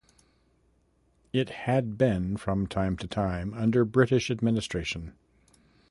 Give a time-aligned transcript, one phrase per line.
[1.31, 5.13] It had been from time to time under British administration.